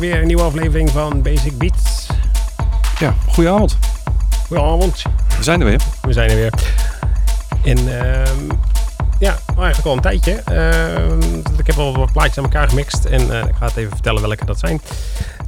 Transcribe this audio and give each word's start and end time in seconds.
Bij 0.00 0.08
weer 0.08 0.20
een 0.20 0.26
nieuwe 0.26 0.42
aflevering 0.42 0.90
van 0.90 1.22
Basic 1.22 1.58
Beats. 1.58 2.06
Ja, 2.98 3.14
goedenavond. 3.28 3.78
Goedenavond. 4.46 5.02
We 5.36 5.42
zijn 5.42 5.60
er 5.60 5.66
weer. 5.66 5.80
We 6.02 6.12
zijn 6.12 6.30
er 6.30 6.36
weer. 6.36 6.52
En 7.64 8.00
ehm, 8.00 8.56
ja, 9.18 9.38
eigenlijk 9.46 9.86
al 9.86 9.92
een 9.92 10.00
tijdje. 10.00 10.32
Ehm, 10.32 11.38
ik 11.58 11.66
heb 11.66 11.76
al 11.76 11.96
wat 11.96 12.12
plaatjes 12.12 12.38
aan 12.38 12.44
elkaar 12.44 12.68
gemixt 12.68 13.04
en 13.04 13.20
eh, 13.20 13.48
ik 13.48 13.54
ga 13.54 13.66
het 13.66 13.76
even 13.76 13.90
vertellen 13.90 14.22
welke 14.22 14.44
dat 14.44 14.58
zijn. 14.58 14.80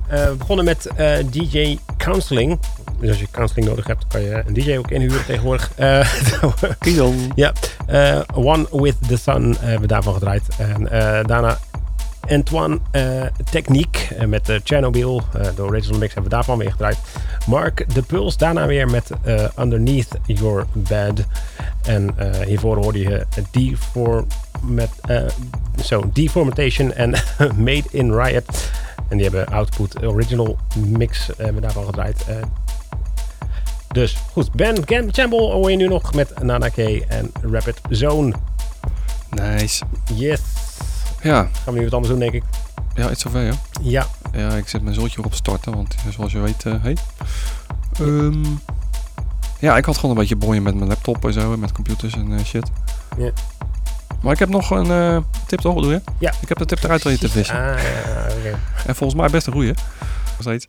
Eh, 0.09 0.25
we 0.25 0.35
begonnen 0.35 0.65
met 0.65 0.87
eh, 0.87 1.17
DJ 1.31 1.79
Counseling. 1.97 2.59
Dus 3.01 3.09
als 3.09 3.21
je 3.21 3.29
counseling 3.31 3.69
nodig 3.69 3.87
hebt, 3.87 4.07
kan 4.07 4.21
je 4.21 4.43
een 4.47 4.55
DJ 4.55 4.77
ook 4.77 4.91
inhuren 4.91 5.25
tegenwoordig. 5.25 5.71
Kian. 6.79 7.33
ja, 7.35 7.53
One 8.35 8.67
with 8.71 8.97
the 9.09 9.17
Sun 9.17 9.57
hebben 9.59 9.81
we 9.81 9.87
daarvan 9.87 10.15
gedraaid. 10.15 10.43
En 10.59 10.85
daarna 11.27 11.59
Antoine 12.29 12.79
eh, 12.91 13.23
Technique 13.51 14.15
eh, 14.15 14.27
met 14.27 14.47
de 14.47 14.61
Chernobyl. 14.65 15.23
Eh, 15.33 15.47
de 15.57 15.63
original 15.63 15.99
mix 15.99 16.15
hebben 16.15 16.31
we 16.31 16.37
daarvan 16.37 16.59
weer 16.59 16.71
gedraaid. 16.71 16.99
Mark 17.47 17.95
de 17.95 18.03
Puls, 18.03 18.37
daarna 18.37 18.67
weer 18.67 18.89
met 18.89 19.11
Underneath 19.59 20.19
Your 20.27 20.67
Bed. 20.73 21.27
En 21.83 22.15
hiervoor 22.47 22.77
hoorde 22.77 22.99
je 22.99 23.27
Deformat, 23.51 24.91
eh 25.01 25.23
zo, 25.85 26.11
Deformatation 26.13 26.93
en 26.93 27.11
Made 27.67 27.85
in 27.91 28.13
Riot. 28.13 28.71
En 29.09 29.17
die 29.17 29.27
hebben 29.27 29.47
Output 29.47 30.03
Original 30.07 30.57
Mix 30.77 31.27
hebben 31.27 31.55
we 31.55 31.61
daarvan 31.61 31.85
gedraaid. 31.85 32.25
Dus 33.93 34.17
goed, 34.33 34.53
Ben 34.53 34.77
Chamble 35.13 35.39
hoor 35.39 35.71
je 35.71 35.77
nu 35.77 35.89
nog 35.89 36.15
met 36.15 36.43
Nana 36.43 36.69
K 36.69 36.79
en 37.09 37.31
Rapid 37.43 37.81
Zone. 37.91 38.35
Nice. 39.31 39.85
Yes. 40.15 40.68
Ja, 41.23 41.49
Gaan 41.65 41.73
we 41.75 41.79
nu 41.79 41.85
wat 41.85 41.93
anders 41.95 42.11
doen, 42.13 42.19
denk 42.21 42.33
ik. 42.33 42.43
ja, 42.95 43.03
het 43.03 43.11
is 43.17 43.21
zover, 43.21 43.43
ja. 43.43 43.53
Ja, 43.83 44.07
Ja, 44.33 44.49
ik 44.55 44.69
zet 44.69 44.83
mijn 44.83 44.95
zoltje 44.95 45.25
op 45.25 45.35
starten, 45.35 45.75
want 45.75 45.95
zoals 46.11 46.33
je 46.33 46.39
weet, 46.39 46.65
eh 46.67 46.75
hey. 46.83 46.97
Ehm, 48.01 48.45
ja, 49.61 49.77
ik 49.77 49.85
had 49.85 49.95
gewoon 49.97 50.11
een 50.11 50.21
beetje 50.21 50.37
boeien 50.37 50.63
met 50.63 50.75
mijn 50.75 50.89
laptop 50.89 51.25
en 51.25 51.33
zo, 51.33 51.53
en 51.53 51.59
met 51.59 51.73
computers 51.73 52.15
en 52.15 52.33
eh, 52.39 52.45
shit. 52.45 52.71
Ja. 53.19 53.31
Maar 54.23 54.33
ik 54.33 54.39
heb 54.39 54.49
nog 54.49 54.71
een 54.71 54.91
eh, 54.91 55.17
tip 55.47 55.61
toch, 55.61 55.75
bedoel 55.75 55.91
je? 55.91 56.01
Ja. 56.19 56.33
Ik 56.41 56.49
heb 56.49 56.59
de 56.59 56.65
tip 56.65 56.83
eruit 56.83 57.03
weten 57.03 57.21
te 57.21 57.29
vissen. 57.29 57.57
Ah, 57.57 57.83
ja. 58.45 58.59
En 58.87 58.95
volgens 58.95 59.21
mij 59.21 59.29
best 59.31 59.47
een 59.47 59.53
goeie. 59.53 59.73
Nog 59.73 60.41
steeds. 60.41 60.67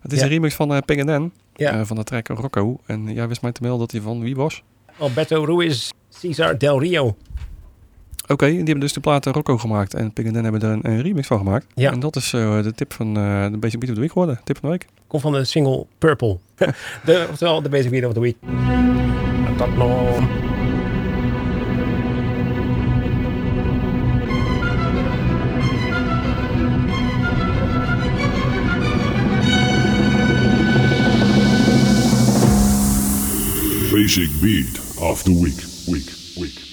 Het 0.00 0.12
is 0.12 0.18
Ja. 0.18 0.24
een 0.24 0.30
remix 0.30 0.54
van 0.54 0.72
uh, 0.72 0.78
Ping 0.86 1.04
N, 1.04 1.32
Ja. 1.54 1.84
van 1.84 1.96
de 1.96 2.04
track 2.04 2.28
Rocco. 2.28 2.80
En 2.86 3.12
jij 3.12 3.28
wist 3.28 3.42
mij 3.42 3.52
te 3.52 3.60
melden 3.62 3.80
dat 3.80 3.90
hij 3.90 4.00
van 4.00 4.20
wie 4.20 4.36
was? 4.36 4.62
Alberto 4.98 5.44
Ruiz, 5.44 5.90
Cesar 6.08 6.58
Del 6.58 6.80
Rio. 6.80 7.16
Oké, 8.30 8.46
die 8.46 8.56
hebben 8.56 8.80
dus 8.80 8.92
de 8.92 9.00
plaat 9.00 9.26
eh, 9.26 9.32
Rocco 9.32 9.58
gemaakt. 9.58 9.94
En 9.94 10.12
Ping 10.12 10.30
N 10.30 10.42
hebben 10.42 10.60
er 10.60 10.70
een, 10.70 10.90
een 10.90 11.02
remix 11.02 11.26
van 11.26 11.38
gemaakt. 11.38 11.66
Ja. 11.74 11.92
En 11.92 12.00
dat 12.00 12.16
is 12.16 12.32
eh, 12.32 12.62
de 12.62 12.72
tip 12.74 12.92
van 12.92 13.16
eh, 13.16 13.50
de 13.50 13.56
Basic 13.56 13.78
Beat 13.78 13.88
of 13.88 13.94
the 13.94 14.00
Week 14.00 14.12
geworden. 14.12 14.40
Tip 14.44 14.58
van 14.58 14.70
de 14.70 14.76
week. 14.76 14.86
Komt 15.06 15.22
van 15.22 15.32
de 15.32 15.44
single 15.44 15.86
Purple. 15.98 16.38
de, 17.04 17.26
oftewel 17.30 17.62
de 17.62 17.68
Basic 17.68 17.90
Beat 17.90 18.04
of 18.04 18.12
the 18.12 18.20
Week. 18.20 18.36
Dat 19.56 19.76
nog. 19.76 20.18
Basic 33.92 34.30
beat 34.40 34.80
of 34.98 35.22
the 35.22 35.40
week, 35.42 35.64
week, 35.86 36.10
week. 36.36 36.69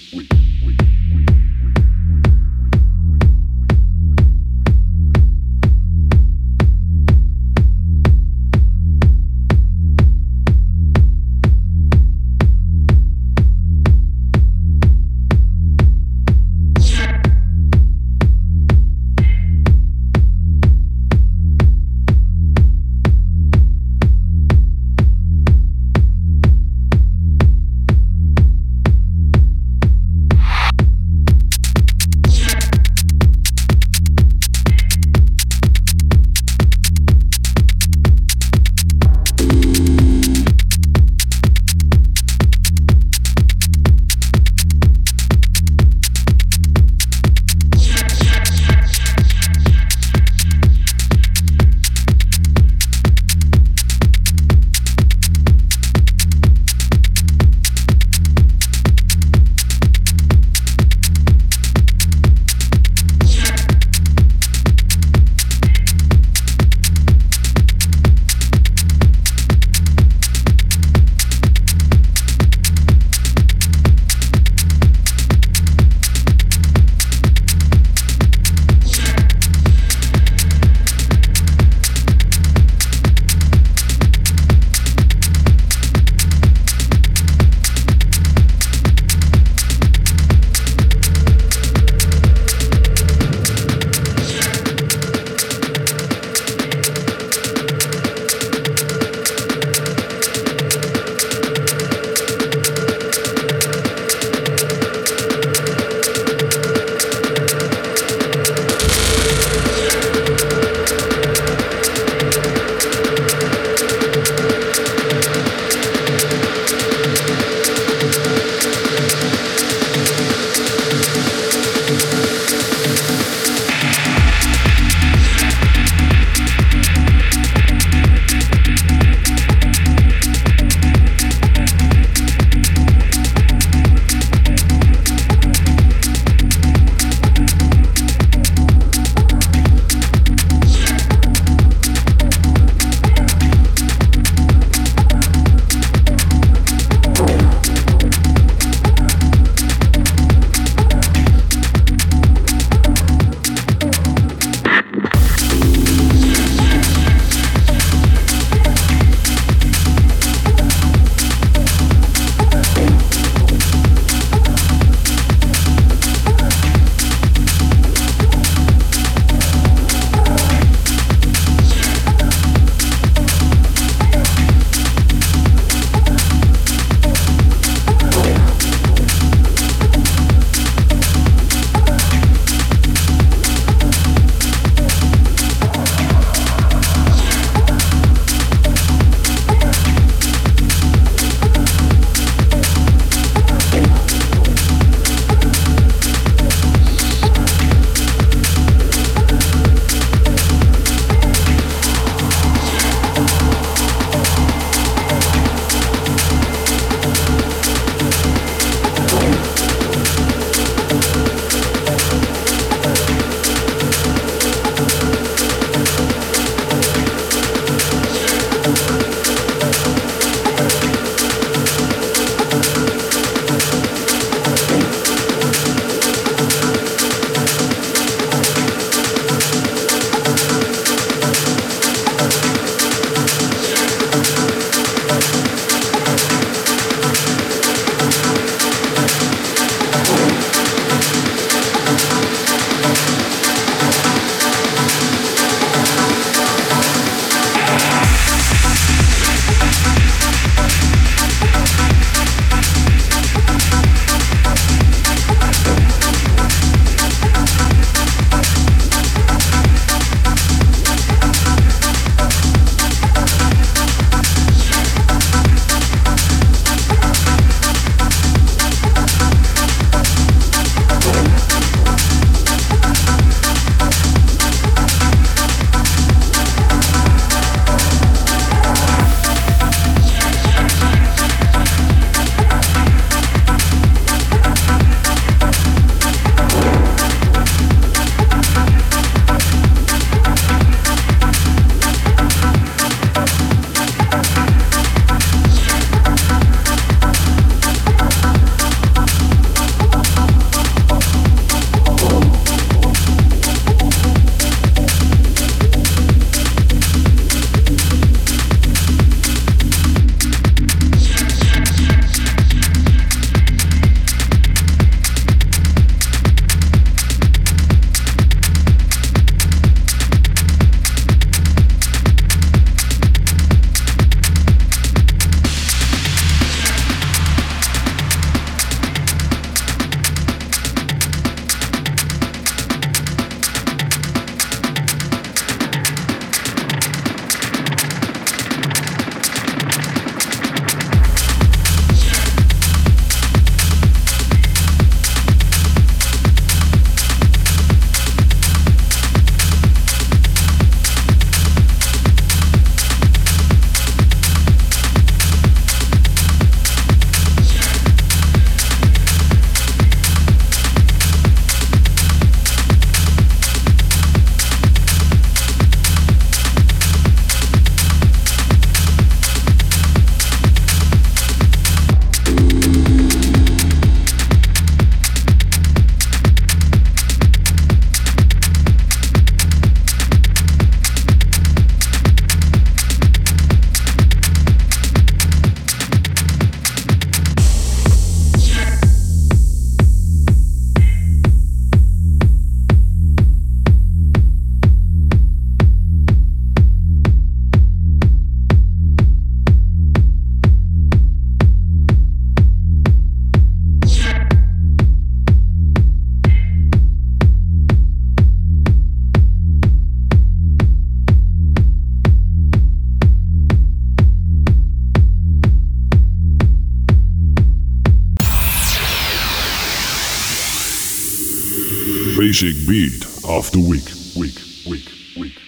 Basic 422.40 422.68
beat 422.68 423.04
of 423.28 423.50
the 423.52 423.60
week, 423.60 423.90
week, 424.16 424.38
week, 424.70 424.88
week, 425.18 425.47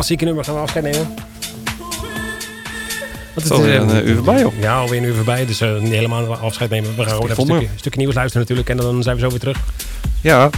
klassieke 0.00 0.24
nummer 0.24 0.44
gaan 0.44 0.54
we 0.54 0.60
afscheid 0.60 0.84
nemen. 0.84 1.14
Het 3.34 3.44
is 3.44 3.50
alweer 3.50 3.80
een 3.80 3.90
eh, 3.90 4.06
uur 4.06 4.14
voorbij, 4.14 4.40
joh. 4.40 4.52
Ja, 4.60 4.78
alweer 4.78 4.98
een 4.98 5.04
uur 5.04 5.14
voorbij. 5.14 5.46
Dus 5.46 5.60
eh, 5.60 5.78
niet 5.78 5.92
helemaal 5.92 6.36
afscheid 6.36 6.70
nemen. 6.70 6.96
We 6.96 7.02
gaan 7.02 7.12
gewoon 7.12 7.30
even 7.30 7.42
een 7.42 7.46
stukje, 7.46 7.68
stukje 7.76 8.00
nieuws 8.00 8.14
luisteren 8.14 8.46
natuurlijk. 8.48 8.68
En 8.68 8.76
dan 8.76 9.02
zijn 9.02 9.16
we 9.16 9.22
zo 9.22 9.28
weer 9.28 9.38
terug. 9.38 9.58
Ja. 10.20 10.50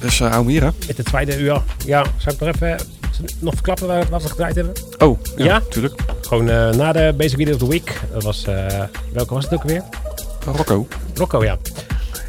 Dus 0.00 0.20
uh, 0.20 0.28
hou 0.28 0.40
hem 0.40 0.48
hier, 0.48 0.62
hè. 0.62 0.70
Met 0.86 0.96
de 0.96 1.02
tweede 1.02 1.38
uur. 1.38 1.62
Ja, 1.84 2.04
zou 2.16 2.34
ik 2.34 2.40
nog 2.40 2.54
even 2.54 2.86
nog 3.38 3.54
verklappen 3.54 3.86
waar, 3.86 4.06
wat 4.10 4.22
we 4.22 4.28
gedraaid 4.28 4.54
hebben? 4.54 4.74
Oh, 4.98 5.18
ja, 5.36 5.44
Ja? 5.44 5.62
tuurlijk. 5.70 6.02
Gewoon 6.20 6.50
eh, 6.50 6.70
na 6.70 6.92
de 6.92 7.14
Basic 7.16 7.36
Video 7.36 7.52
of 7.52 7.58
the 7.58 7.68
Week. 7.68 8.00
Dat 8.12 8.22
was, 8.22 8.44
eh, 8.44 8.66
welke 9.12 9.34
was 9.34 9.44
het 9.44 9.54
ook 9.54 9.62
weer? 9.62 9.82
Rocco. 10.44 10.86
Rocco, 11.14 11.44
ja. 11.44 11.58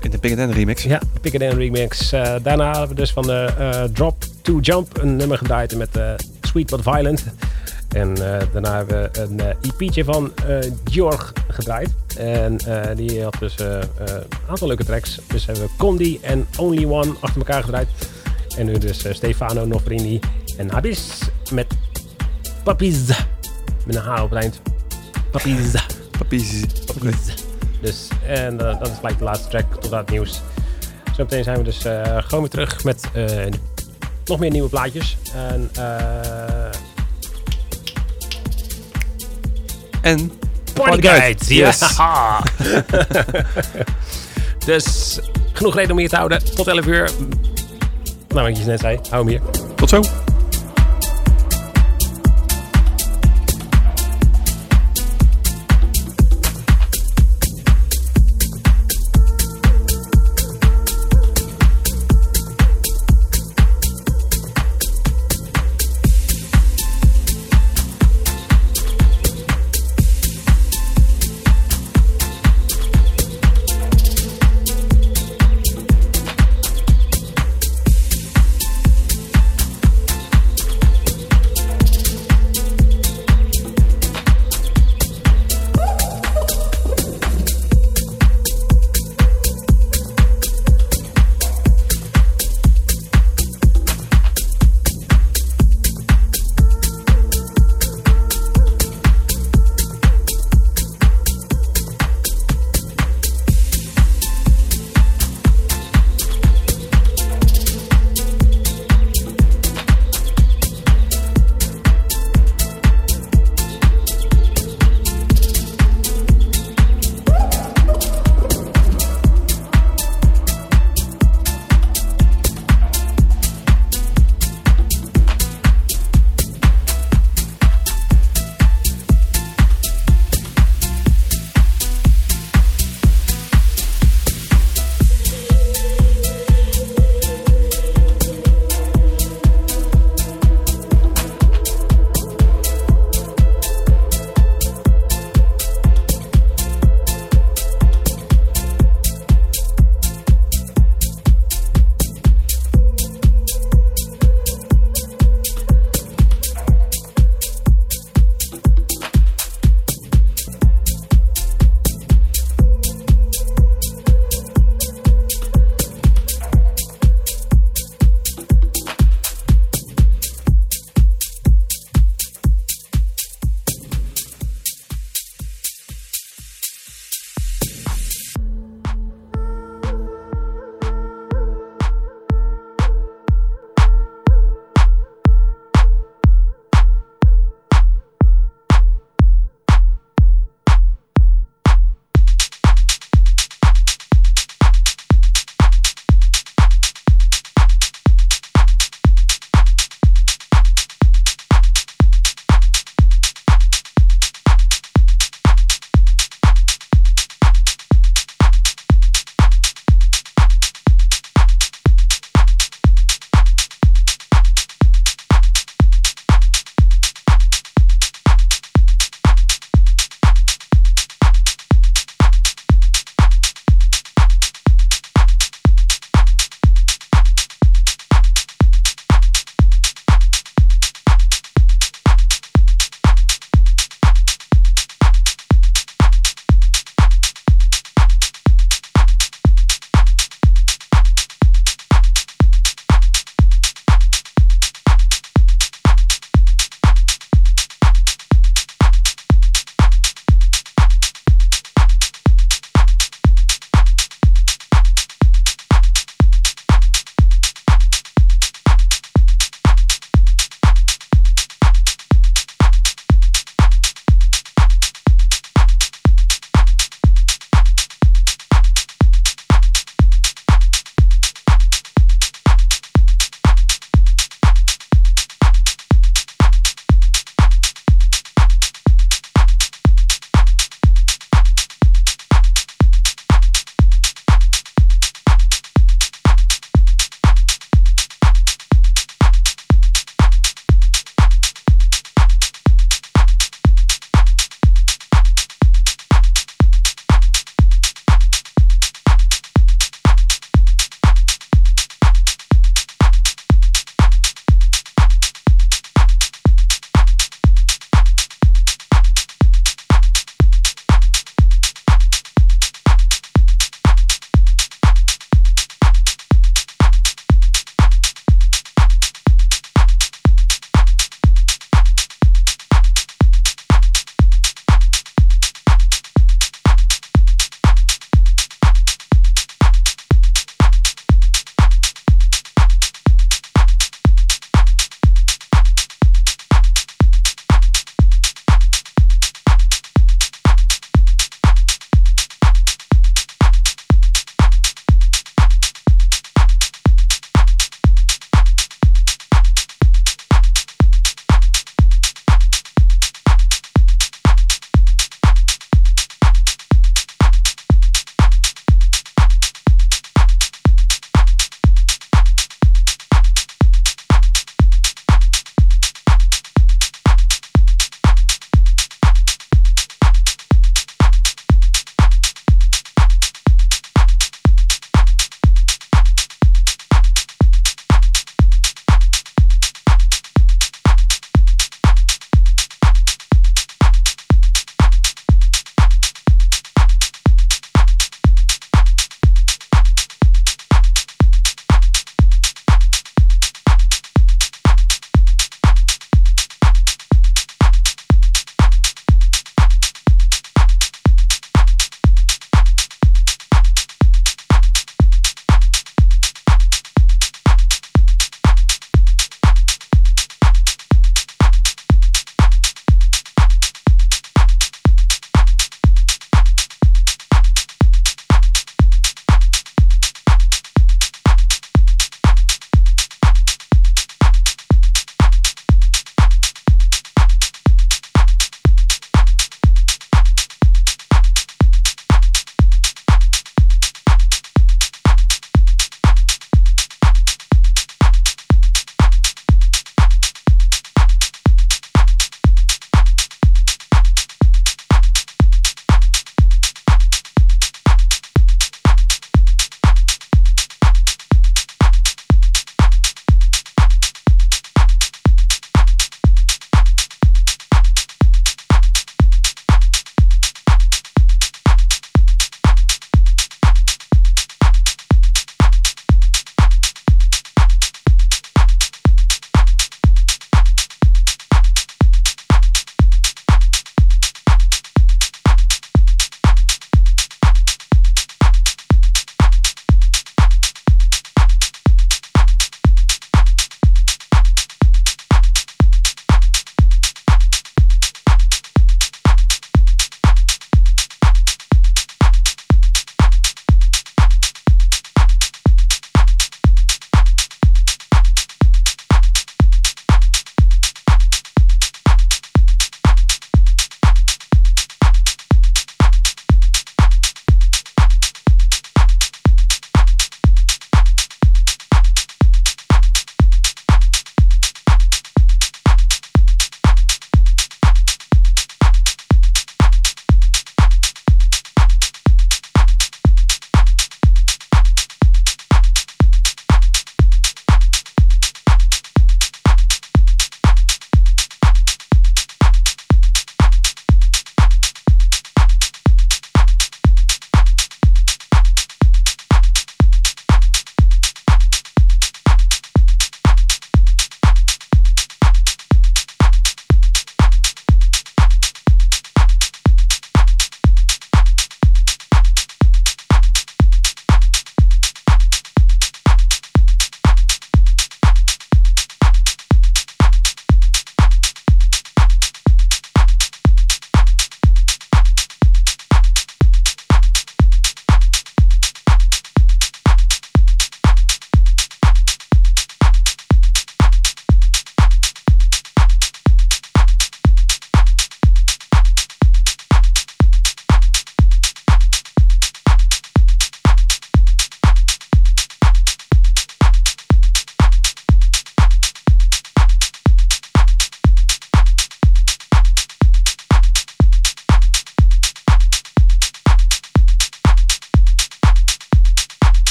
In 0.00 0.10
de 0.10 0.18
Big 0.18 0.36
Dan 0.36 0.50
remix. 0.50 0.82
Ja, 0.82 1.00
Pick 1.20 1.32
It 1.32 1.42
remix. 1.42 2.12
Eh, 2.12 2.34
daarna 2.42 2.70
hebben 2.70 2.88
we 2.88 2.94
dus 2.94 3.12
van 3.12 3.22
de 3.22 3.48
eh, 3.58 3.82
Drop 3.82 4.24
to 4.42 4.58
Jump 4.60 5.02
een 5.02 5.16
nummer 5.16 5.38
gedraaid 5.38 5.76
met 5.76 5.96
eh, 5.96 6.12
Sweet 6.40 6.70
But 6.70 6.82
Violent. 6.82 7.24
En 7.88 8.10
eh, 8.10 8.46
daarna 8.52 8.76
hebben 8.76 9.02
we 9.02 9.20
een 9.20 9.40
eh, 9.40 9.56
EP'tje 9.60 10.04
van 10.04 10.32
Georg 10.84 11.32
gedraaid. 11.48 11.90
En 12.18 12.56
die 12.96 13.22
had 13.22 13.36
dus 13.38 13.58
een 13.58 13.82
aantal 14.48 14.68
leuke 14.68 14.84
tracks. 14.84 15.20
Dus 15.26 15.46
hebben 15.46 15.64
we 15.64 15.70
Condi 15.76 16.18
en 16.22 16.46
Only 16.58 16.84
One 16.84 17.12
achter 17.20 17.38
elkaar 17.38 17.62
gedraaid. 17.62 17.88
En 18.56 18.66
nu 18.66 18.78
dus 18.78 19.04
Stefano 19.10 19.64
Nofrini 19.64 20.20
en 20.56 20.70
Habis 20.70 21.18
met 21.52 21.66
Papiz. 22.62 23.08
Met 23.86 23.96
een 23.96 24.02
H 24.02 24.22
op 24.22 24.30
het 24.30 24.38
eind. 24.38 24.60
Papiz. 25.30 25.72
Dus, 27.80 28.08
en 28.26 28.56
dat 28.56 28.88
is 28.88 28.96
gelijk 28.96 29.18
de 29.18 29.24
laatste 29.24 29.48
track 29.48 29.80
tot 29.80 29.90
het 29.90 30.10
nieuws. 30.10 30.42
Zometeen 31.16 31.44
zijn 31.44 31.56
we 31.56 31.62
dus 31.62 31.78
gewoon 32.24 32.40
weer 32.40 32.48
terug 32.48 32.84
met 32.84 33.08
nog 34.30 34.38
meer 34.38 34.50
nieuwe 34.50 34.68
plaatjes. 34.68 35.16
En 35.34 35.70
eh 35.74 36.50
En 40.00 40.32
Party 40.74 41.00
Guide. 41.00 41.20
Guide. 41.20 41.54
Yes. 41.54 41.96
Ja. 41.96 42.42
dus 44.66 45.18
genoeg 45.52 45.74
reden 45.74 45.90
om 45.90 45.98
hier 45.98 46.08
te 46.08 46.16
houden. 46.16 46.54
Tot 46.54 46.66
11 46.66 46.86
uur. 46.86 47.10
Nou, 48.28 48.48
wat 48.48 48.58
je 48.58 48.64
net 48.64 48.80
zei, 48.80 48.98
hou 49.10 49.22
hem 49.22 49.28
hier. 49.28 49.40
tot 49.74 49.88
zo. 49.88 50.02